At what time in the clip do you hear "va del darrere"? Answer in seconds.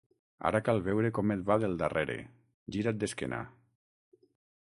1.49-2.17